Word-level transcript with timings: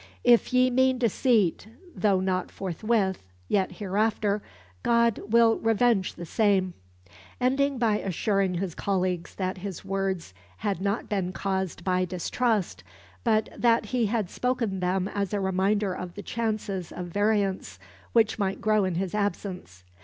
"If 0.23 0.51
ye 0.51 0.71
mean 0.71 0.97
deceit, 0.97 1.67
though 1.95 2.19
not 2.19 2.49
forthwith, 2.49 3.21
yet 3.47 3.73
hereafter, 3.73 4.41
God 4.81 5.19
will 5.27 5.59
revenge 5.59 6.15
the 6.15 6.25
same," 6.25 6.73
ending 7.39 7.77
by 7.77 7.99
assuring 7.99 8.55
his 8.55 8.73
colleagues 8.73 9.35
that 9.35 9.59
his 9.59 9.85
words 9.85 10.33
had 10.57 10.81
not 10.81 11.07
been 11.07 11.31
caused 11.33 11.83
by 11.83 12.05
distrust, 12.05 12.83
but 13.23 13.47
that 13.55 13.85
he 13.93 14.07
had 14.07 14.31
spoken 14.31 14.79
them 14.79 15.07
as 15.07 15.35
a 15.35 15.39
reminder 15.39 15.93
of 15.93 16.15
the 16.15 16.23
chances 16.23 16.91
of 16.91 17.05
variance 17.09 17.77
which 18.11 18.39
might 18.39 18.59
grow 18.59 18.83
in 18.85 18.95
his 18.95 19.13
absence. 19.13 19.83